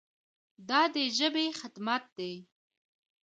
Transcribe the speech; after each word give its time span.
دا 0.69 0.81
د 0.95 0.97
ژبې 1.17 1.45
خدمت 1.59 2.03
دی. 2.17 2.33